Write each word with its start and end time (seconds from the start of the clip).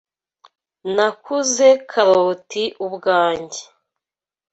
Nakuze 0.95 1.67
karoti 1.91 2.63
ubwanjye. 2.85 3.61